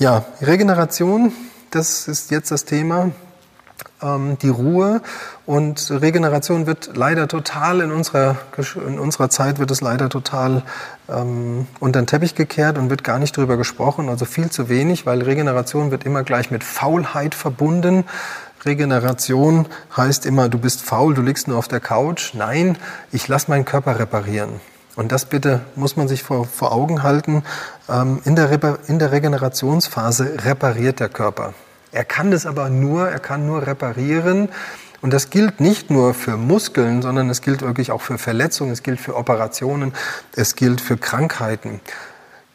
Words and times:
Ja, 0.00 0.24
Regeneration, 0.40 1.32
das 1.72 2.06
ist 2.06 2.30
jetzt 2.30 2.52
das 2.52 2.64
Thema. 2.64 3.10
Ähm, 4.00 4.38
die 4.40 4.48
Ruhe 4.48 5.02
und 5.44 5.90
Regeneration 5.90 6.68
wird 6.68 6.96
leider 6.96 7.26
total 7.26 7.80
in 7.80 7.90
unserer, 7.90 8.36
in 8.86 9.00
unserer 9.00 9.28
Zeit 9.28 9.58
wird 9.58 9.72
es 9.72 9.80
leider 9.80 10.08
total 10.08 10.62
ähm, 11.08 11.66
unter 11.80 12.00
den 12.00 12.06
Teppich 12.06 12.36
gekehrt 12.36 12.78
und 12.78 12.90
wird 12.90 13.02
gar 13.02 13.18
nicht 13.18 13.36
drüber 13.36 13.56
gesprochen, 13.56 14.08
also 14.08 14.24
viel 14.24 14.50
zu 14.50 14.68
wenig, 14.68 15.04
weil 15.04 15.20
Regeneration 15.20 15.90
wird 15.90 16.04
immer 16.04 16.22
gleich 16.22 16.52
mit 16.52 16.62
Faulheit 16.62 17.34
verbunden. 17.34 18.04
Regeneration 18.64 19.66
heißt 19.96 20.26
immer, 20.26 20.48
du 20.48 20.58
bist 20.58 20.82
faul, 20.82 21.14
du 21.14 21.22
liegst 21.22 21.48
nur 21.48 21.58
auf 21.58 21.66
der 21.66 21.80
Couch. 21.80 22.34
Nein, 22.34 22.78
ich 23.10 23.26
lasse 23.26 23.50
meinen 23.50 23.64
Körper 23.64 23.98
reparieren. 23.98 24.60
Und 24.98 25.12
das 25.12 25.26
bitte 25.26 25.60
muss 25.76 25.96
man 25.96 26.08
sich 26.08 26.24
vor, 26.24 26.44
vor 26.44 26.72
Augen 26.72 27.04
halten. 27.04 27.44
Ähm, 27.88 28.20
in, 28.24 28.34
der 28.34 28.50
in 28.88 28.98
der 28.98 29.12
Regenerationsphase 29.12 30.44
repariert 30.44 30.98
der 30.98 31.08
Körper. 31.08 31.54
Er 31.92 32.04
kann 32.04 32.32
das 32.32 32.46
aber 32.46 32.68
nur, 32.68 33.08
er 33.08 33.20
kann 33.20 33.46
nur 33.46 33.64
reparieren. 33.64 34.48
Und 35.00 35.12
das 35.12 35.30
gilt 35.30 35.60
nicht 35.60 35.88
nur 35.88 36.14
für 36.14 36.36
Muskeln, 36.36 37.00
sondern 37.00 37.30
es 37.30 37.42
gilt 37.42 37.62
wirklich 37.62 37.92
auch 37.92 38.02
für 38.02 38.18
Verletzungen, 38.18 38.72
es 38.72 38.82
gilt 38.82 38.98
für 38.98 39.14
Operationen, 39.14 39.92
es 40.34 40.56
gilt 40.56 40.80
für 40.80 40.96
Krankheiten. 40.96 41.80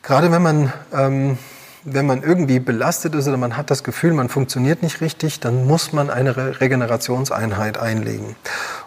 Gerade 0.02 0.30
wenn 0.34 0.42
man, 0.42 0.74
ähm, 0.92 1.38
wenn 1.86 2.06
man 2.06 2.24
irgendwie 2.24 2.60
belastet 2.60 3.16
ist 3.16 3.26
oder 3.26 3.38
man 3.38 3.56
hat 3.56 3.72
das 3.72 3.86
Gefühl, 3.86 4.12
man 4.12 4.28
funktioniert 4.28 4.84
nicht 4.84 5.00
richtig, 5.00 5.40
dann 5.40 5.66
muss 5.66 5.94
man 5.94 6.10
eine 6.10 6.36
Re 6.36 6.60
Regenerationseinheit 6.60 7.78
einlegen. 7.78 8.36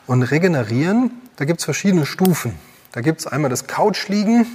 Und 0.06 0.24
regenerieren, 0.24 1.10
da 1.36 1.46
gibt 1.46 1.60
es 1.60 1.64
verschiedene 1.64 2.04
Stufen. 2.04 2.58
Da 2.96 3.02
gibt 3.02 3.20
es 3.20 3.26
einmal 3.26 3.50
das 3.50 3.66
Couchliegen, 3.66 4.46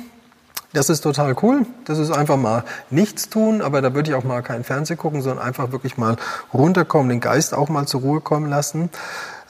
das 0.73 0.89
ist 0.89 1.01
total 1.01 1.35
cool. 1.41 1.65
Das 1.85 1.99
ist 1.99 2.11
einfach 2.11 2.37
mal 2.37 2.63
nichts 2.89 3.29
tun, 3.29 3.61
aber 3.61 3.81
da 3.81 3.93
würde 3.93 4.09
ich 4.09 4.15
auch 4.15 4.23
mal 4.23 4.41
kein 4.41 4.63
Fernsehen 4.63 4.97
gucken, 4.97 5.21
sondern 5.21 5.45
einfach 5.45 5.71
wirklich 5.71 5.97
mal 5.97 6.15
runterkommen, 6.53 7.09
den 7.09 7.19
Geist 7.19 7.53
auch 7.53 7.69
mal 7.69 7.85
zur 7.87 8.01
Ruhe 8.01 8.21
kommen 8.21 8.49
lassen. 8.49 8.89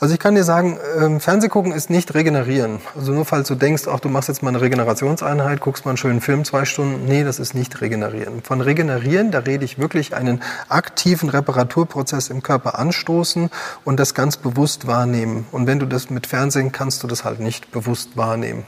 Also 0.02 0.16
ich 0.16 0.20
kann 0.20 0.34
dir 0.34 0.44
sagen, 0.44 0.80
ähm, 1.00 1.20
Fernsehgucken 1.20 1.72
ist 1.72 1.92
nicht 1.92 2.16
regenerieren. 2.16 2.80
Also 2.98 3.12
nur 3.12 3.23
falls 3.23 3.48
du 3.48 3.54
denkst, 3.54 3.84
ach, 3.88 4.00
du 4.00 4.09
machst 4.09 4.30
jetzt 4.30 4.42
mal 4.42 4.50
eine 4.50 4.59
Regenerationseinheit, 4.59 5.59
guckst 5.59 5.86
mal 5.86 5.92
einen 5.92 5.98
schönen 5.98 6.22
Film 6.22 6.44
zwei 6.44 6.66
Stunden. 6.66 7.06
Nee, 7.06 7.24
das 7.24 7.38
ist 7.38 7.53
nicht 7.53 7.81
regenerieren. 7.81 8.42
Von 8.42 8.62
regenerieren, 8.62 9.30
da 9.30 9.38
rede 9.38 9.64
ich 9.64 9.78
wirklich 9.78 10.16
einen 10.16 10.42
aktiven 10.70 11.30
Reparaturprozess 11.30 12.31
im 12.31 12.42
Körper 12.42 12.80
anstoßen 12.80 13.52
und 13.86 14.00
das 14.00 14.16
ganz 14.16 14.38
bewusst 14.38 14.88
wahrnehmen. 14.88 15.46
Und 15.52 15.68
wenn 15.68 15.78
du 15.78 15.86
das 15.86 16.09
mit 16.09 16.26
Fernsehen 16.26 16.72
kannst 16.72 17.03
du 17.03 17.08
das 17.08 17.24
halt 17.24 17.40
nicht 17.40 17.72
bewusst 17.72 18.18
wahrnehmen. 18.18 18.66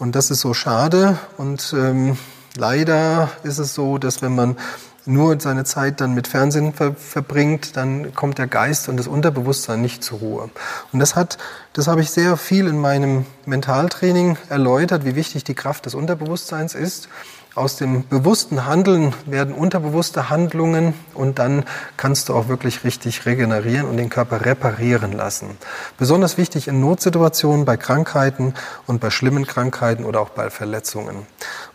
Und 0.00 0.16
das 0.16 0.30
ist 0.30 0.40
so 0.40 0.54
schade. 0.54 1.18
Und 1.36 1.74
ähm, 1.76 2.16
leider 2.56 3.28
ist 3.42 3.58
es 3.58 3.74
so, 3.74 3.98
dass 3.98 4.22
wenn 4.22 4.34
man 4.34 4.56
nur 5.04 5.38
seine 5.38 5.64
Zeit 5.64 6.00
dann 6.00 6.14
mit 6.14 6.26
Fernsehen 6.26 6.72
ver 6.72 6.94
verbringt, 6.94 7.76
dann 7.76 8.14
kommt 8.14 8.38
der 8.38 8.46
Geist 8.46 8.88
und 8.88 8.96
das 8.96 9.06
Unterbewusstsein 9.06 9.82
nicht 9.82 10.02
zur 10.02 10.20
Ruhe. 10.20 10.50
Und 10.92 11.00
das 11.00 11.16
hat, 11.16 11.36
das 11.74 11.86
habe 11.86 12.00
ich 12.00 12.10
sehr 12.10 12.38
viel 12.38 12.66
in 12.66 12.78
meinem 12.78 13.26
Mentaltraining 13.44 14.38
erläutert, 14.48 15.04
wie 15.04 15.16
wichtig 15.16 15.44
die 15.44 15.54
Kraft 15.54 15.84
des 15.84 15.94
Unterbewusstseins 15.94 16.74
ist. 16.74 17.08
Aus 17.56 17.74
dem 17.74 18.06
bewussten 18.06 18.64
Handeln 18.66 19.12
werden 19.26 19.52
unterbewusste 19.54 20.30
Handlungen 20.30 20.94
und 21.14 21.40
dann 21.40 21.64
kannst 21.96 22.28
du 22.28 22.34
auch 22.34 22.46
wirklich 22.46 22.84
richtig 22.84 23.26
regenerieren 23.26 23.88
und 23.88 23.96
den 23.96 24.08
Körper 24.08 24.44
reparieren 24.44 25.10
lassen. 25.12 25.58
Besonders 25.98 26.38
wichtig 26.38 26.68
in 26.68 26.80
Notsituationen, 26.80 27.64
bei 27.64 27.76
Krankheiten 27.76 28.54
und 28.86 29.00
bei 29.00 29.10
schlimmen 29.10 29.48
Krankheiten 29.48 30.04
oder 30.04 30.20
auch 30.20 30.30
bei 30.30 30.48
Verletzungen. 30.48 31.26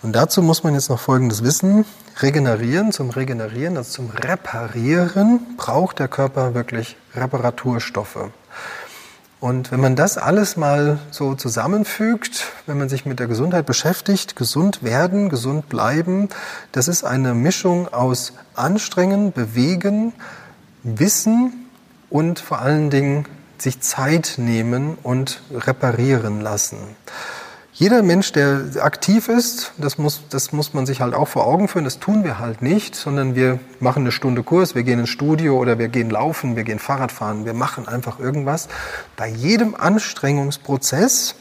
Und 0.01 0.15
dazu 0.15 0.41
muss 0.41 0.63
man 0.63 0.75
jetzt 0.75 0.89
noch 0.89 0.99
Folgendes 0.99 1.43
wissen. 1.43 1.83
Regenerieren, 2.21 2.93
zum 2.93 3.09
Regenerieren, 3.09 3.75
also 3.75 3.91
zum 3.91 4.11
Reparieren, 4.11 5.57
braucht 5.57 5.99
der 5.99 6.07
Körper 6.07 6.53
wirklich 6.53 6.95
Reparaturstoffe. 7.15 8.29
Und 9.39 9.71
wenn 9.71 9.81
man 9.81 9.95
das 9.95 10.17
alles 10.17 10.55
mal 10.55 10.99
so 11.11 11.35
zusammenfügt, 11.35 12.45
wenn 12.65 12.77
man 12.77 12.89
sich 12.89 13.05
mit 13.05 13.19
der 13.19 13.27
Gesundheit 13.27 13.65
beschäftigt, 13.65 14.35
gesund 14.35 14.81
werden, 14.81 15.29
gesund 15.29 15.69
bleiben, 15.69 16.29
das 16.71 16.87
ist 16.87 17.03
eine 17.03 17.33
Mischung 17.33 17.93
aus 17.93 18.33
Anstrengen, 18.55 19.33
Bewegen, 19.33 20.13
Wissen 20.83 21.67
und 22.09 22.39
vor 22.39 22.59
allen 22.59 22.89
Dingen 22.89 23.25
sich 23.57 23.81
Zeit 23.81 24.35
nehmen 24.37 24.97
und 25.03 25.41
reparieren 25.53 26.41
lassen. 26.41 26.77
Jeder 27.77 28.03
Mensch, 28.03 28.31
der 28.31 28.67
aktiv 28.79 29.27
ist, 29.27 29.73
das 29.77 29.97
muss, 29.97 30.21
das 30.29 30.53
muss 30.53 30.73
man 30.73 30.85
sich 30.85 31.01
halt 31.01 31.13
auch 31.13 31.27
vor 31.27 31.45
Augen 31.45 31.67
führen, 31.67 31.83
das 31.83 31.99
tun 31.99 32.23
wir 32.23 32.39
halt 32.39 32.61
nicht, 32.61 32.95
sondern 32.95 33.35
wir 33.35 33.59
machen 33.81 34.03
eine 34.03 34.13
Stunde 34.13 34.43
Kurs, 34.43 34.75
wir 34.75 34.83
gehen 34.83 34.99
ins 34.99 35.09
Studio 35.09 35.57
oder 35.57 35.77
wir 35.77 35.89
gehen 35.89 36.09
laufen, 36.09 36.55
wir 36.55 36.63
gehen 36.63 36.79
Fahrrad 36.79 37.11
fahren, 37.11 37.43
wir 37.43 37.53
machen 37.53 37.85
einfach 37.85 38.17
irgendwas. 38.17 38.69
Bei 39.17 39.27
jedem 39.27 39.75
Anstrengungsprozess 39.75 41.35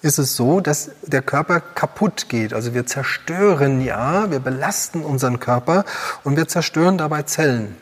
ist 0.00 0.18
es 0.18 0.36
so, 0.36 0.60
dass 0.60 0.90
der 1.02 1.20
Körper 1.20 1.60
kaputt 1.60 2.30
geht. 2.30 2.54
Also 2.54 2.72
wir 2.72 2.86
zerstören 2.86 3.82
ja, 3.82 4.30
wir 4.30 4.38
belasten 4.38 5.02
unseren 5.02 5.38
Körper 5.38 5.84
und 6.24 6.38
wir 6.38 6.48
zerstören 6.48 6.96
dabei 6.96 7.24
Zellen. 7.24 7.76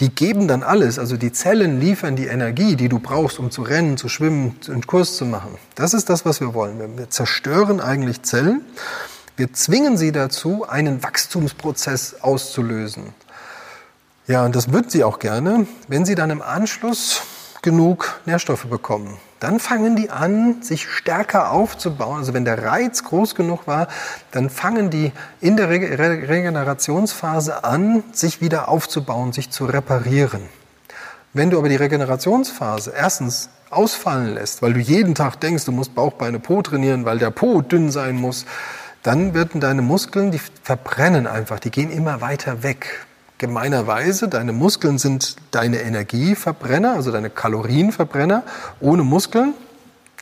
Die 0.00 0.14
geben 0.14 0.48
dann 0.48 0.62
alles, 0.62 0.98
also 0.98 1.16
die 1.16 1.32
Zellen 1.32 1.80
liefern 1.80 2.16
die 2.16 2.26
Energie, 2.26 2.76
die 2.76 2.88
du 2.88 2.98
brauchst, 2.98 3.38
um 3.38 3.50
zu 3.50 3.62
rennen, 3.62 3.96
zu 3.96 4.08
schwimmen, 4.08 4.56
einen 4.68 4.86
Kurs 4.86 5.16
zu 5.16 5.24
machen. 5.24 5.56
Das 5.74 5.94
ist 5.94 6.10
das, 6.10 6.24
was 6.24 6.40
wir 6.40 6.54
wollen. 6.54 6.98
Wir 6.98 7.10
zerstören 7.10 7.80
eigentlich 7.80 8.22
Zellen. 8.22 8.62
Wir 9.36 9.52
zwingen 9.52 9.96
sie 9.96 10.12
dazu, 10.12 10.66
einen 10.68 11.02
Wachstumsprozess 11.02 12.16
auszulösen. 12.22 13.14
Ja, 14.26 14.44
und 14.44 14.56
das 14.56 14.72
wird 14.72 14.90
sie 14.90 15.04
auch 15.04 15.18
gerne, 15.18 15.66
wenn 15.88 16.04
sie 16.04 16.14
dann 16.14 16.30
im 16.30 16.42
Anschluss 16.42 17.22
genug 17.62 18.20
Nährstoffe 18.26 18.66
bekommen 18.66 19.18
dann 19.40 19.60
fangen 19.60 19.96
die 19.96 20.10
an, 20.10 20.62
sich 20.62 20.88
stärker 20.88 21.50
aufzubauen. 21.50 22.18
Also 22.18 22.34
wenn 22.34 22.44
der 22.44 22.64
Reiz 22.64 23.04
groß 23.04 23.34
genug 23.34 23.66
war, 23.66 23.88
dann 24.30 24.50
fangen 24.50 24.90
die 24.90 25.12
in 25.40 25.56
der 25.56 25.68
Regenerationsphase 25.68 27.64
an, 27.64 28.02
sich 28.12 28.40
wieder 28.40 28.68
aufzubauen, 28.68 29.32
sich 29.32 29.50
zu 29.50 29.66
reparieren. 29.66 30.42
Wenn 31.32 31.50
du 31.50 31.58
aber 31.58 31.68
die 31.68 31.76
Regenerationsphase 31.76 32.94
erstens 32.96 33.50
ausfallen 33.68 34.34
lässt, 34.34 34.62
weil 34.62 34.72
du 34.72 34.80
jeden 34.80 35.14
Tag 35.14 35.38
denkst, 35.40 35.64
du 35.66 35.72
musst 35.72 35.94
Bauch, 35.94 36.14
Beine, 36.14 36.38
Po 36.38 36.62
trainieren, 36.62 37.04
weil 37.04 37.18
der 37.18 37.30
Po 37.30 37.60
dünn 37.60 37.90
sein 37.90 38.16
muss, 38.16 38.46
dann 39.02 39.34
werden 39.34 39.60
deine 39.60 39.82
Muskeln, 39.82 40.30
die 40.30 40.40
verbrennen 40.62 41.26
einfach, 41.26 41.60
die 41.60 41.70
gehen 41.70 41.90
immer 41.90 42.20
weiter 42.20 42.62
weg 42.62 43.06
gemeinerweise, 43.38 44.28
deine 44.28 44.52
Muskeln 44.52 44.98
sind 44.98 45.36
deine 45.50 45.80
Energieverbrenner, 45.80 46.94
also 46.94 47.12
deine 47.12 47.30
Kalorienverbrenner. 47.30 48.42
Ohne 48.80 49.02
Muskeln 49.02 49.54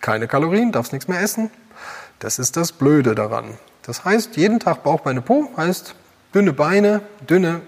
keine 0.04 0.28
Kalorien, 0.28 0.70
darfst 0.70 0.92
nichts 0.92 1.08
mehr 1.08 1.22
essen. 1.22 1.50
Das 2.18 2.38
ist 2.38 2.58
das 2.58 2.72
Blöde 2.72 3.14
daran. 3.14 3.54
Das 3.86 4.04
heißt, 4.04 4.36
jeden 4.36 4.60
Tag 4.60 4.82
Bauch, 4.82 5.00
Beine, 5.00 5.22
Po 5.22 5.48
heißt 5.56 5.94
dünne 6.34 6.52
Beine, 6.52 7.00
dünne, 7.26 7.62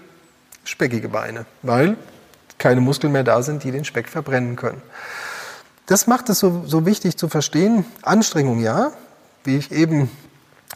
speckige 0.63 1.09
Beine, 1.09 1.47
weil 1.63 1.97
keine 2.59 2.79
Muskeln 2.79 3.11
mehr 3.11 3.23
da 3.23 3.41
sind, 3.41 3.63
die 3.63 3.71
den 3.71 3.85
Speck 3.85 4.07
verbrennen 4.07 4.55
können. 4.55 4.83
Das 5.87 6.05
macht 6.05 6.29
es 6.29 6.37
so, 6.37 6.63
so 6.67 6.85
wichtig 6.85 7.17
zu 7.17 7.27
verstehen. 7.27 7.85
Anstrengung 8.03 8.59
ja, 8.59 8.91
wie 9.43 9.57
ich 9.57 9.71
eben 9.71 10.11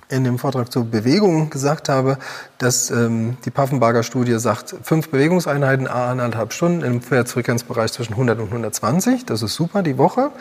in 0.09 0.23
dem 0.23 0.37
Vortrag 0.37 0.71
zur 0.71 0.85
Bewegung 0.85 1.49
gesagt 1.49 1.89
habe, 1.89 2.17
dass 2.57 2.91
ähm, 2.91 3.37
die 3.45 3.49
Paffenbarger 3.49 4.03
Studie 4.03 4.37
sagt, 4.39 4.75
fünf 4.83 5.09
Bewegungseinheiten, 5.09 5.87
a 5.87 6.11
anderthalb 6.11 6.53
Stunden 6.53 6.81
im 6.81 7.01
Frequenzbereich 7.01 7.91
zwischen 7.93 8.13
100 8.13 8.39
und 8.39 8.47
120. 8.47 9.25
Das 9.25 9.41
ist 9.41 9.55
super, 9.55 9.83
die 9.83 9.97
Woche. 9.97 10.31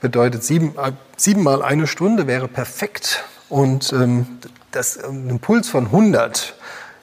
Bedeutet 0.00 0.42
sieben, 0.42 0.74
äh, 0.76 0.92
siebenmal 1.16 1.62
eine 1.62 1.86
Stunde 1.86 2.26
wäre 2.26 2.48
perfekt. 2.48 3.24
Und 3.48 3.92
ähm, 3.92 4.26
das, 4.72 4.98
ein 5.02 5.38
Puls 5.40 5.68
von 5.68 5.86
100, 5.86 6.54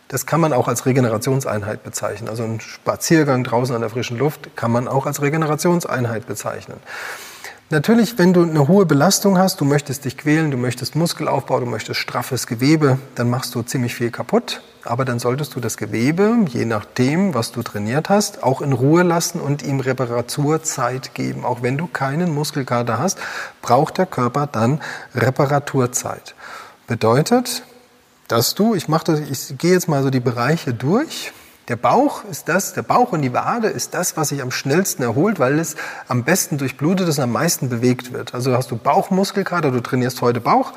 das 0.08 0.26
kann 0.26 0.40
man 0.40 0.54
auch 0.54 0.68
als 0.68 0.86
Regenerationseinheit 0.86 1.84
bezeichnen. 1.84 2.30
Also 2.30 2.44
ein 2.44 2.60
Spaziergang 2.60 3.44
draußen 3.44 3.76
an 3.76 3.82
der 3.82 3.90
frischen 3.90 4.18
Luft 4.18 4.56
kann 4.56 4.72
man 4.72 4.88
auch 4.88 5.06
als 5.06 5.22
Regenerationseinheit 5.22 6.28
bezeichnen. 6.28 6.78
Natürlich, 7.70 8.18
wenn 8.18 8.32
du 8.32 8.44
eine 8.44 8.70
hohe 8.70 8.86
Belastung 8.86 9.38
hast, 9.38 9.60
du 9.60 9.66
möchtest 9.66 10.06
dich 10.06 10.18
quälen, 10.18 10.52
du 10.52 10.58
möchtest 10.58 10.96
Muskelaufbau, 10.96 11.60
du 11.60 11.66
möchtest 11.66 12.00
straffes 12.00 12.48
Gewebe, 12.48 12.98
dann 13.16 13.30
machst 13.30 13.54
du 13.56 13.62
ziemlich 13.62 13.94
viel 13.94 14.10
kaputt. 14.10 14.62
Aber 14.86 15.04
dann 15.04 15.20
solltest 15.20 15.54
du 15.54 15.60
das 15.60 15.76
Gewebe, 15.76 16.34
je 16.48 16.64
nachdem, 16.64 17.34
was 17.34 17.52
du 17.52 17.62
trainiert 17.64 18.08
hast, 18.08 18.42
auch 18.42 18.62
in 18.62 18.72
Ruhe 18.72 19.04
lassen 19.04 19.42
und 19.42 19.64
ihm 19.64 19.82
Reparaturzeit 19.82 21.14
geben. 21.14 21.44
Auch 21.44 21.62
wenn 21.62 21.78
du 21.78 21.88
keinen 21.88 22.34
Muskelkater 22.34 23.00
hast, 23.00 23.20
braucht 23.62 23.98
der 23.98 24.06
Körper 24.06 24.48
dann 24.48 24.80
Reparaturzeit. 25.14 26.36
Bedeutet, 26.88 27.64
dass 28.30 28.56
du, 28.56 28.76
ich 28.76 28.88
mache 28.88 29.04
das, 29.04 29.20
ich 29.20 29.58
gehe 29.58 29.74
jetzt 29.74 29.90
mal 29.90 30.04
so 30.04 30.10
die 30.10 30.22
Bereiche 30.22 30.74
durch, 30.74 31.34
der 31.68 31.76
Bauch 31.76 32.24
ist 32.24 32.48
das, 32.48 32.74
der 32.74 32.82
Bauch 32.82 33.12
und 33.12 33.22
die 33.22 33.34
Wade 33.34 33.68
ist 33.68 33.94
das, 33.94 34.16
was 34.16 34.30
sich 34.30 34.42
am 34.42 34.52
schnellsten 34.52 35.04
erholt, 35.04 35.38
weil 35.38 35.60
es 35.60 35.76
am 36.08 36.24
besten 36.24 36.58
durchblutet 36.58 37.10
ist 37.10 37.18
und 37.18 37.26
am 37.26 37.32
meisten 37.34 37.68
bewegt 37.70 38.14
wird. 38.14 38.34
Also 38.34 38.56
hast 38.56 38.72
du 38.72 38.78
Bauchmuskelkater, 38.78 39.72
du 39.72 39.82
trainierst 39.82 40.22
heute 40.22 40.40
Bauch, 40.40 40.72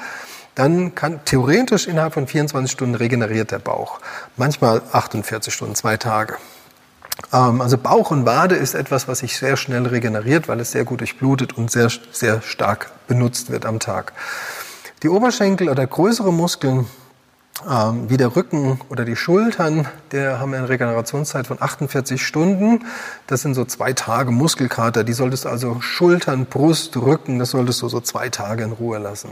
dann 0.56 0.96
kann 0.96 1.24
theoretisch 1.24 1.86
innerhalb 1.86 2.14
von 2.14 2.26
24 2.26 2.72
Stunden 2.72 2.96
regeneriert 2.96 3.52
der 3.52 3.60
Bauch. 3.60 4.00
Manchmal 4.36 4.82
48 4.90 5.54
Stunden, 5.54 5.76
zwei 5.76 5.96
Tage. 5.96 6.36
Ähm, 7.32 7.60
also 7.60 7.78
Bauch 7.78 8.10
und 8.10 8.26
Wade 8.26 8.56
ist 8.56 8.74
etwas, 8.74 9.06
was 9.06 9.20
sich 9.20 9.36
sehr 9.36 9.56
schnell 9.56 9.86
regeneriert, 9.86 10.48
weil 10.48 10.58
es 10.58 10.72
sehr 10.72 10.84
gut 10.84 11.00
durchblutet 11.00 11.56
und 11.56 11.70
sehr, 11.70 11.88
sehr 12.10 12.42
stark 12.42 12.90
benutzt 13.06 13.50
wird 13.50 13.64
am 13.64 13.78
Tag. 13.78 14.12
Die 15.04 15.08
Oberschenkel 15.08 15.68
oder 15.68 15.86
größere 15.86 16.32
Muskeln 16.32 16.86
ähm, 17.68 18.08
wie 18.08 18.16
der 18.16 18.36
Rücken 18.36 18.80
oder 18.88 19.04
die 19.04 19.16
Schultern, 19.16 19.86
der 20.12 20.38
haben 20.38 20.54
eine 20.54 20.68
Regenerationszeit 20.68 21.46
von 21.46 21.60
48 21.60 22.24
Stunden. 22.24 22.84
Das 23.26 23.42
sind 23.42 23.54
so 23.54 23.64
zwei 23.64 23.92
Tage 23.92 24.30
Muskelkater. 24.30 25.04
Die 25.04 25.12
solltest 25.12 25.44
du 25.44 25.48
also 25.48 25.80
Schultern, 25.80 26.46
Brust, 26.46 26.96
Rücken, 26.96 27.38
das 27.38 27.50
solltest 27.50 27.82
du 27.82 27.88
so 27.88 28.00
zwei 28.00 28.28
Tage 28.28 28.64
in 28.64 28.72
Ruhe 28.72 28.98
lassen. 28.98 29.30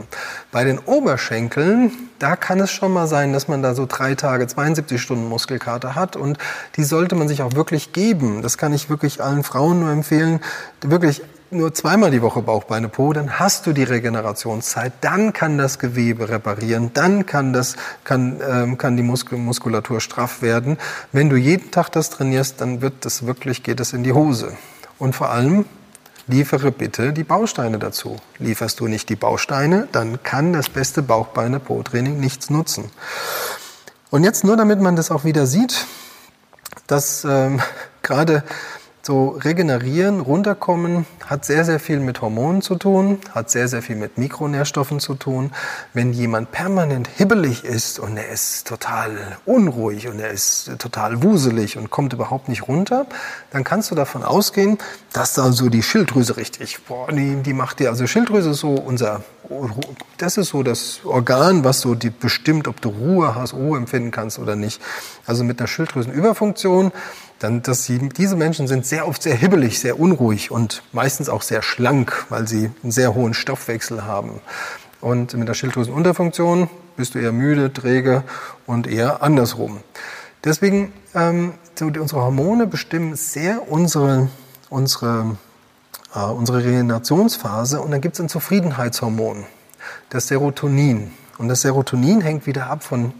Bei 0.51 0.63
den 0.63 0.79
Oberschenkeln, 0.79 1.91
da 2.19 2.35
kann 2.35 2.59
es 2.59 2.71
schon 2.71 2.93
mal 2.93 3.07
sein, 3.07 3.33
dass 3.33 3.47
man 3.47 3.61
da 3.61 3.73
so 3.75 3.85
drei 3.87 4.15
Tage, 4.15 4.47
72 4.47 5.01
Stunden 5.01 5.27
Muskelkater 5.27 5.95
hat 5.95 6.15
und 6.15 6.37
die 6.75 6.83
sollte 6.83 7.15
man 7.15 7.27
sich 7.27 7.41
auch 7.41 7.53
wirklich 7.53 7.93
geben. 7.93 8.41
Das 8.41 8.57
kann 8.57 8.73
ich 8.73 8.89
wirklich 8.89 9.23
allen 9.23 9.43
Frauen 9.43 9.79
nur 9.79 9.91
empfehlen. 9.91 10.39
Wirklich 10.81 11.23
nur 11.51 11.73
zweimal 11.73 12.11
die 12.11 12.21
Woche 12.21 12.41
Bauchbeine 12.41 12.89
Po, 12.89 13.13
dann 13.13 13.39
hast 13.39 13.65
du 13.65 13.73
die 13.73 13.83
Regenerationszeit, 13.83 14.93
dann 15.01 15.33
kann 15.33 15.57
das 15.57 15.79
Gewebe 15.79 16.29
reparieren, 16.29 16.91
dann 16.93 17.25
kann, 17.25 17.53
das, 17.53 17.75
kann, 18.03 18.39
ähm, 18.47 18.77
kann 18.77 18.97
die 18.97 19.03
Muskulatur 19.03 20.01
straff 20.01 20.41
werden. 20.41 20.77
Wenn 21.11 21.29
du 21.29 21.35
jeden 21.35 21.71
Tag 21.71 21.89
das 21.89 22.09
trainierst, 22.09 22.61
dann 22.61 22.81
wird 22.81 23.05
das 23.05 23.25
wirklich, 23.25 23.63
geht 23.63 23.79
es 23.79 23.93
in 23.93 24.03
die 24.03 24.13
Hose. 24.13 24.57
Und 24.97 25.15
vor 25.15 25.29
allem, 25.29 25.65
liefere 26.27 26.71
bitte 26.71 27.11
die 27.11 27.23
Bausteine 27.23 27.79
dazu. 27.79 28.17
Lieferst 28.37 28.79
du 28.79 28.87
nicht 28.87 29.09
die 29.09 29.15
Bausteine, 29.15 29.87
dann 29.91 30.21
kann 30.21 30.53
das 30.53 30.69
beste 30.69 31.01
Bauchbeine-Po-Training 31.01 32.19
nichts 32.19 32.49
nutzen. 32.49 32.91
Und 34.11 34.23
jetzt 34.23 34.43
nur, 34.43 34.55
damit 34.55 34.79
man 34.79 34.95
das 34.95 35.11
auch 35.11 35.23
wieder 35.23 35.45
sieht, 35.45 35.85
dass 36.87 37.25
ähm, 37.25 37.61
gerade 38.01 38.43
so 39.09 39.29
regenerieren, 39.43 40.19
runterkommen, 40.19 41.07
hat 41.25 41.43
sehr, 41.43 41.65
sehr 41.65 41.79
viel 41.79 41.99
mit 41.99 42.21
Hormonen 42.21 42.61
zu 42.61 42.75
tun, 42.75 43.17
hat 43.33 43.49
sehr, 43.49 43.67
sehr 43.67 43.81
viel 43.81 43.95
mit 43.95 44.19
Mikronährstoffen 44.19 44.99
zu 44.99 45.15
tun. 45.15 45.49
Wenn 45.95 46.13
jemand 46.13 46.51
permanent 46.51 47.07
hibbelig 47.17 47.63
ist 47.63 47.97
und 47.97 48.17
er 48.17 48.29
ist 48.29 48.67
total 48.67 49.09
unruhig 49.47 50.09
und 50.09 50.19
er 50.19 50.29
ist 50.29 50.69
total 50.77 51.23
wuselig 51.23 51.75
und 51.75 51.89
kommt 51.89 52.13
überhaupt 52.13 52.49
nicht 52.49 52.67
runter, 52.67 53.07
dann 53.49 53.63
kannst 53.63 53.89
du 53.89 53.95
davon 53.95 54.21
ausgehen, 54.21 54.77
dass 55.11 55.33
da 55.33 55.51
so 55.51 55.69
die 55.69 55.81
Schilddrüse 55.81 56.37
richtig, 56.37 56.77
boah, 56.85 57.11
die, 57.11 57.37
die 57.37 57.53
macht 57.53 57.79
dir, 57.79 57.89
also 57.89 58.05
Schilddrüse 58.05 58.51
ist 58.51 58.59
so 58.59 58.75
unser, 58.75 59.23
das 60.17 60.37
ist 60.37 60.49
so 60.49 60.63
das 60.63 61.01
Organ, 61.03 61.63
was 61.63 61.81
so 61.81 61.95
die 61.95 62.09
bestimmt, 62.09 62.67
ob 62.67 62.81
du 62.81 62.89
Ruhe 62.89 63.35
hast, 63.35 63.53
Ruhe 63.53 63.77
empfinden 63.77 64.11
kannst 64.11 64.37
oder 64.39 64.55
nicht. 64.55 64.81
Also 65.25 65.43
mit 65.43 65.59
einer 65.59 65.67
Schilddrüsenüberfunktion 65.67 66.91
dann, 67.39 67.61
dass 67.61 67.85
sie, 67.85 68.09
diese 68.09 68.35
Menschen 68.35 68.67
sind 68.67 68.85
sehr 68.85 69.07
oft 69.07 69.23
sehr 69.23 69.35
hibbelig, 69.35 69.79
sehr 69.79 69.99
unruhig 69.99 70.51
und 70.51 70.83
meistens 70.91 71.29
auch 71.29 71.41
sehr 71.41 71.61
schlank, 71.61 72.25
weil 72.29 72.47
sie 72.47 72.69
einen 72.83 72.91
sehr 72.91 73.15
hohen 73.15 73.33
Stoffwechsel 73.33 74.03
haben. 74.03 74.41
Und 75.01 75.33
mit 75.33 75.47
der 75.47 75.53
Schilddrüsenunterfunktion 75.53 76.69
bist 76.97 77.15
du 77.15 77.19
eher 77.19 77.31
müde, 77.31 77.71
träge 77.71 78.23
und 78.65 78.87
eher 78.87 79.23
andersrum. 79.23 79.79
Deswegen, 80.43 80.91
ähm, 81.15 81.53
so 81.75 81.85
unsere 81.85 82.21
Hormone 82.21 82.67
bestimmen 82.67 83.15
sehr 83.15 83.71
unsere, 83.71 84.27
unsere, 84.69 85.37
äh, 86.15 86.19
unsere 86.19 86.63
Regenerationsphase 86.63 87.81
und 87.81 87.91
dann 87.91 88.01
gibt 88.01 88.15
es 88.15 88.21
ein 88.21 88.29
Zufriedenheitshormon, 88.29 89.45
das 90.09 90.27
Serotonin. 90.27 91.11
Und 91.37 91.47
das 91.47 91.61
Serotonin 91.61 92.21
hängt 92.21 92.45
wieder 92.45 92.69
ab 92.69 92.83
von, 92.83 93.13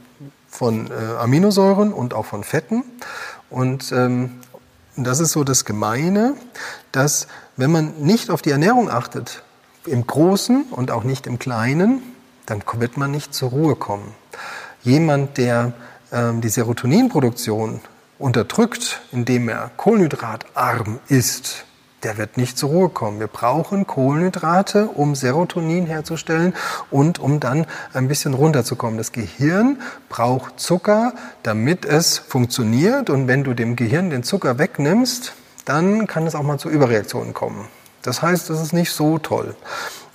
von 0.47 0.88
äh, 0.88 1.18
Aminosäuren 1.18 1.94
und 1.94 2.13
auch 2.13 2.25
von 2.25 2.44
Fetten. 2.44 2.83
Und 3.50 3.91
ähm, 3.91 4.39
das 4.95 5.19
ist 5.19 5.31
so 5.31 5.44
das 5.44 5.65
Gemeine, 5.65 6.36
dass 6.91 7.27
wenn 7.56 7.71
man 7.71 7.94
nicht 8.00 8.30
auf 8.30 8.41
die 8.41 8.51
Ernährung 8.51 8.89
achtet, 8.89 9.44
im 9.85 10.06
Großen 10.06 10.65
und 10.71 10.92
auch 10.92 11.03
nicht 11.03 11.25
im 11.27 11.39
Kleinen, 11.39 12.01
dann 12.45 12.63
wird 12.74 12.97
man 12.97 13.12
nicht 13.12 13.33
zur 13.33 13.50
Ruhe 13.50 13.75
kommen. 13.75 14.13
Jemand, 14.83 15.38
der 15.38 15.74
ähm, 16.12 16.42
die 16.42 16.50
Serotoninproduktion 16.50 17.81
unterdrückt, 18.18 19.01
indem 19.12 19.50
er 19.50 19.71
kohlenhydratarm 19.77 21.00
ist, 21.07 21.65
der 22.03 22.17
wird 22.17 22.37
nicht 22.37 22.57
zur 22.57 22.69
Ruhe 22.69 22.89
kommen. 22.89 23.19
Wir 23.19 23.27
brauchen 23.27 23.85
Kohlenhydrate, 23.87 24.87
um 24.87 25.15
Serotonin 25.15 25.85
herzustellen 25.85 26.53
und 26.91 27.19
um 27.19 27.39
dann 27.39 27.65
ein 27.93 28.07
bisschen 28.07 28.33
runterzukommen. 28.33 28.97
Das 28.97 29.11
Gehirn 29.11 29.81
braucht 30.07 30.59
Zucker, 30.59 31.13
damit 31.43 31.85
es 31.85 32.17
funktioniert. 32.17 33.09
Und 33.09 33.27
wenn 33.27 33.43
du 33.43 33.53
dem 33.53 33.75
Gehirn 33.75 34.09
den 34.09 34.23
Zucker 34.23 34.57
wegnimmst, 34.57 35.33
dann 35.65 36.07
kann 36.07 36.25
es 36.25 36.35
auch 36.35 36.43
mal 36.43 36.57
zu 36.57 36.69
Überreaktionen 36.69 37.33
kommen. 37.33 37.67
Das 38.01 38.21
heißt, 38.21 38.49
das 38.49 38.61
ist 38.61 38.73
nicht 38.73 38.91
so 38.91 39.17
toll. 39.17 39.55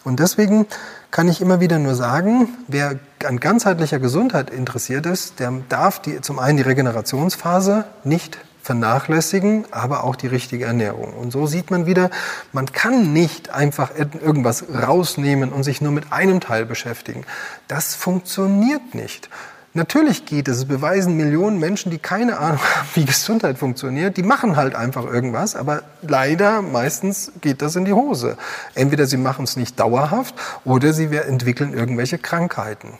Und 0.05 0.21
deswegen 0.21 0.67
kann 1.11 1.29
ich 1.29 1.41
immer 1.41 1.61
wieder 1.61 1.79
nur 1.79 1.95
sagen, 1.95 2.49
wer 2.67 2.99
an 3.25 3.41
ganzheitlicher 3.41 3.99
Gesundheit 3.99 4.51
interessiert 4.51 5.07
ist, 5.07 5.39
der 5.39 5.53
darf 5.69 6.01
die, 6.01 6.21
zum 6.21 6.39
einen 6.39 6.57
die 6.57 6.63
Regenerationsphase 6.63 7.85
nicht 8.05 8.39
vernachlässigen, 8.65 9.67
aber 9.71 10.05
auch 10.05 10.17
die 10.17 10.27
richtige 10.27 10.65
Ernährung. 10.65 11.13
Und 11.13 11.31
so 11.31 11.47
sieht 11.47 11.71
man 11.71 11.85
wieder, 11.85 12.11
man 12.53 12.73
kann 12.73 13.13
nicht 13.13 13.51
einfach 13.51 13.91
irgendwas 13.95 14.65
rausnehmen 14.71 15.53
und 15.53 15.65
sich 15.65 15.83
nur 15.83 15.93
mit 15.93 16.13
einem 16.13 16.41
Teil 16.41 16.65
beschäftigen. 16.65 17.27
Das 17.69 17.95
funktioniert 17.95 18.95
nicht. 18.95 19.29
Natürlich 19.75 20.25
geht 20.25 20.49
es, 20.49 20.59
es 20.59 20.65
beweisen 20.65 21.17
Millionen 21.17 21.59
Menschen, 21.59 21.91
die 21.91 21.99
keine 21.99 22.39
Ahnung 22.39 22.59
haben, 22.75 22.89
wie 22.95 23.05
Gesundheit 23.05 23.59
funktioniert, 23.59 24.17
die 24.17 24.23
machen 24.23 24.57
halt 24.57 24.75
einfach 24.75 25.05
irgendwas, 25.05 25.57
aber 25.57 25.83
leider 26.01 26.63
meistens 26.63 27.33
geht 27.43 27.61
das 27.61 27.77
in 27.77 27.85
die 27.85 27.93
Hose. 27.93 28.39
Entweder 28.75 29.07
sie 29.07 29.19
machen 29.19 29.45
es 29.45 29.57
nicht 29.57 29.79
dauerhaft 29.79 30.35
oder 30.65 30.95
sie 30.95 31.15
entwickeln 31.15 31.75
irgendwelche 31.75 32.17
Krankheiten. 32.17 32.95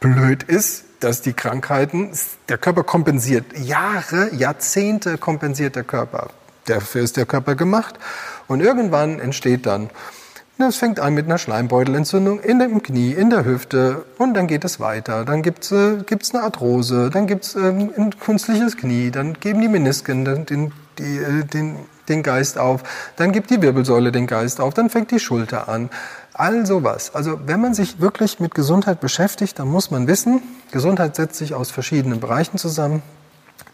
Blöd 0.00 0.42
ist, 0.42 0.84
dass 1.00 1.22
die 1.22 1.32
Krankheiten, 1.32 2.10
der 2.48 2.58
Körper 2.58 2.82
kompensiert. 2.82 3.58
Jahre, 3.58 4.34
Jahrzehnte 4.34 5.18
kompensiert 5.18 5.76
der 5.76 5.84
Körper. 5.84 6.30
Dafür 6.66 7.02
ist 7.02 7.16
der 7.16 7.26
Körper 7.26 7.54
gemacht. 7.54 7.98
Und 8.48 8.60
irgendwann 8.60 9.20
entsteht 9.20 9.66
dann, 9.66 9.90
es 10.58 10.76
fängt 10.76 11.00
an 11.00 11.12
mit 11.12 11.26
einer 11.26 11.36
Schleimbeutelentzündung 11.36 12.40
in 12.40 12.58
dem 12.58 12.82
Knie, 12.82 13.12
in 13.12 13.28
der 13.28 13.44
Hüfte 13.44 14.06
und 14.16 14.32
dann 14.34 14.46
geht 14.46 14.64
es 14.64 14.80
weiter. 14.80 15.26
Dann 15.26 15.42
gibt 15.42 15.64
es 15.64 15.72
äh, 15.72 16.02
gibt's 16.06 16.34
eine 16.34 16.44
Arthrose, 16.44 17.10
dann 17.10 17.26
gibt 17.26 17.44
es 17.44 17.56
ähm, 17.56 17.92
ein 17.94 18.18
künstliches 18.18 18.78
Knie, 18.78 19.10
dann 19.10 19.34
geben 19.34 19.60
die 19.60 19.68
Menisken 19.68 20.24
den, 20.24 20.72
die, 20.98 21.18
äh, 21.18 21.44
den, 21.44 21.76
den 22.08 22.22
Geist 22.22 22.58
auf, 22.58 22.82
dann 23.16 23.32
gibt 23.32 23.50
die 23.50 23.62
Wirbelsäule 23.62 24.12
den 24.12 24.26
Geist 24.26 24.60
auf, 24.60 24.74
dann 24.74 24.90
fängt 24.90 25.10
die 25.10 25.20
Schulter 25.20 25.68
an. 25.68 25.90
All 26.32 26.66
sowas. 26.66 27.14
Also 27.14 27.40
wenn 27.46 27.60
man 27.60 27.72
sich 27.74 28.00
wirklich 28.00 28.40
mit 28.40 28.54
Gesundheit 28.54 29.00
beschäftigt, 29.00 29.58
dann 29.58 29.68
muss 29.68 29.90
man 29.90 30.06
wissen, 30.06 30.42
Gesundheit 30.70 31.16
setzt 31.16 31.36
sich 31.36 31.54
aus 31.54 31.70
verschiedenen 31.70 32.20
Bereichen 32.20 32.58
zusammen. 32.58 33.02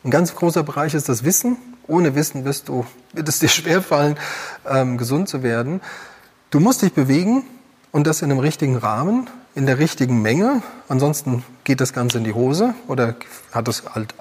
Ein 0.05 0.11
ganz 0.11 0.35
großer 0.35 0.63
Bereich 0.63 0.95
ist 0.95 1.09
das 1.09 1.25
Wissen. 1.25 1.57
Ohne 1.87 2.15
Wissen 2.15 2.45
wirst 2.45 2.69
du, 2.69 2.87
wird 3.13 3.29
es 3.29 3.39
dir 3.41 3.49
schwerfallen, 3.51 4.17
ähm, 4.69 4.99
gesund 4.99 5.29
zu 5.29 5.43
werden. 5.43 5.81
Du 6.51 6.61
musst 6.61 6.83
dich 6.83 6.93
bewegen 6.93 7.45
und 7.93 8.07
das 8.07 8.23
in 8.23 8.31
einem 8.31 8.41
richtigen 8.41 8.77
Rahmen, 8.77 9.29
in 9.55 9.67
der 9.67 9.79
richtigen 9.79 10.23
Menge. 10.23 10.63
Ansonsten 10.89 11.45
geht 11.65 11.81
das 11.81 11.93
Ganze 11.93 12.19
in 12.19 12.25
die 12.25 12.35
Hose 12.35 12.75
oder 12.89 13.17
hat 13.53 13.69
es 13.69 13.85
halt 13.95 14.15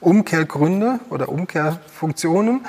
Umkehrgründe 0.00 1.00
oder 1.10 1.28
Umkehrfunktionen. 1.28 2.64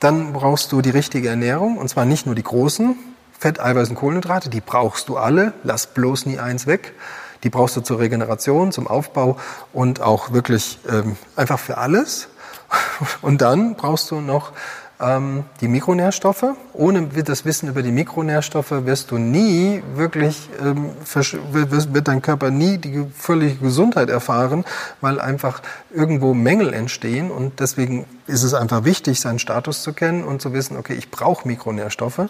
Dann 0.00 0.32
brauchst 0.32 0.72
du 0.72 0.80
die 0.80 0.90
richtige 0.90 1.28
Ernährung 1.28 1.76
und 1.76 1.88
zwar 1.88 2.06
nicht 2.06 2.26
nur 2.26 2.34
die 2.34 2.42
großen, 2.42 2.96
Fett, 3.38 3.60
Eiweiß 3.60 3.90
und 3.90 3.94
Kohlenhydrate, 3.94 4.50
die 4.50 4.60
brauchst 4.60 5.08
du 5.08 5.16
alle. 5.16 5.54
Lass 5.62 5.86
bloß 5.86 6.26
nie 6.26 6.38
eins 6.38 6.66
weg. 6.66 6.94
Die 7.42 7.48
brauchst 7.48 7.76
du 7.76 7.80
zur 7.80 7.98
Regeneration, 7.98 8.70
zum 8.70 8.86
Aufbau 8.86 9.38
und 9.72 10.02
auch 10.02 10.32
wirklich 10.32 10.78
ähm, 10.90 11.16
einfach 11.36 11.58
für 11.58 11.78
alles. 11.78 12.28
Und 13.22 13.40
dann 13.40 13.76
brauchst 13.76 14.10
du 14.10 14.20
noch 14.20 14.52
ähm, 15.00 15.44
die 15.60 15.68
Mikronährstoffe. 15.68 16.44
Ohne 16.72 17.06
das 17.08 17.44
Wissen 17.44 17.68
über 17.68 17.82
die 17.82 17.92
Mikronährstoffe 17.92 18.70
wirst 18.70 19.10
du 19.10 19.18
nie 19.18 19.82
wirklich, 19.94 20.48
ähm, 20.62 20.90
wird 21.52 22.08
dein 22.08 22.22
Körper 22.22 22.50
nie 22.50 22.78
die 22.78 23.06
völlige 23.14 23.56
Gesundheit 23.56 24.10
erfahren, 24.10 24.64
weil 25.00 25.20
einfach 25.20 25.62
irgendwo 25.94 26.34
Mängel 26.34 26.72
entstehen. 26.72 27.30
Und 27.30 27.60
deswegen 27.60 28.04
ist 28.26 28.42
es 28.42 28.54
einfach 28.54 28.84
wichtig, 28.84 29.20
seinen 29.20 29.38
Status 29.38 29.82
zu 29.82 29.92
kennen 29.92 30.24
und 30.24 30.42
zu 30.42 30.52
wissen, 30.52 30.76
okay, 30.76 30.94
ich 30.94 31.10
brauche 31.10 31.46
Mikronährstoffe. 31.48 32.28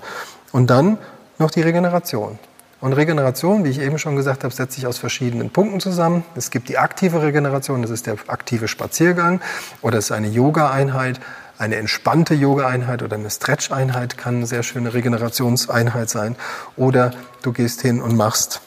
Und 0.52 0.70
dann 0.70 0.98
noch 1.38 1.50
die 1.50 1.62
Regeneration. 1.62 2.38
Und 2.80 2.94
Regeneration, 2.94 3.64
wie 3.64 3.68
ich 3.68 3.78
eben 3.78 3.98
schon 3.98 4.16
gesagt 4.16 4.42
habe, 4.42 4.54
setzt 4.54 4.74
sich 4.74 4.86
aus 4.86 4.96
verschiedenen 4.96 5.50
Punkten 5.50 5.80
zusammen. 5.80 6.24
Es 6.34 6.50
gibt 6.50 6.70
die 6.70 6.78
aktive 6.78 7.22
Regeneration, 7.22 7.82
das 7.82 7.90
ist 7.90 8.06
der 8.06 8.16
aktive 8.28 8.68
Spaziergang 8.68 9.40
oder 9.82 9.98
es 9.98 10.06
ist 10.06 10.12
eine 10.12 10.28
Yoga-Einheit. 10.28 11.20
Eine 11.60 11.76
entspannte 11.76 12.32
Yoga-Einheit 12.32 13.02
oder 13.02 13.16
eine 13.16 13.28
Stretch-Einheit 13.28 14.16
kann 14.16 14.36
eine 14.36 14.46
sehr 14.46 14.62
schöne 14.62 14.94
Regenerationseinheit 14.94 16.08
sein. 16.08 16.36
Oder 16.78 17.10
du 17.42 17.52
gehst 17.52 17.82
hin 17.82 18.00
und 18.00 18.16
machst 18.16 18.62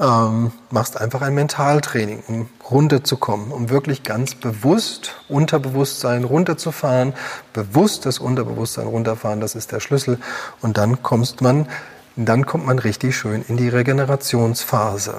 ähm, 0.00 0.52
machst 0.70 1.00
einfach 1.00 1.22
ein 1.22 1.34
Mentaltraining, 1.34 2.22
um 2.28 2.48
runterzukommen, 2.70 3.50
um 3.50 3.70
wirklich 3.70 4.04
ganz 4.04 4.36
bewusst 4.36 5.16
Unterbewusstsein 5.28 6.22
runterzufahren, 6.22 7.14
bewusst 7.52 8.06
das 8.06 8.20
Unterbewusstsein 8.20 8.86
runterfahren, 8.86 9.40
das 9.40 9.56
ist 9.56 9.72
der 9.72 9.80
Schlüssel. 9.80 10.20
Und 10.60 10.78
dann 10.78 11.02
kommst 11.02 11.40
man, 11.40 11.66
dann 12.14 12.46
kommt 12.46 12.66
man 12.66 12.78
richtig 12.78 13.16
schön 13.16 13.44
in 13.48 13.56
die 13.56 13.68
Regenerationsphase. 13.68 15.16